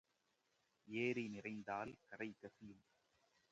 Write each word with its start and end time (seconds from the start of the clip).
ஏரி 0.87 1.27
நிறைந்தால் 1.27 1.91
கரை 2.09 2.29
கசியும். 2.41 2.83